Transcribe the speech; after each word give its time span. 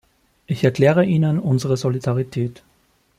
Ich 0.47 0.63
erkläre 0.63 1.05
Ihnen 1.05 1.37
unsere 1.37 1.77
Solidarität. 1.77 2.63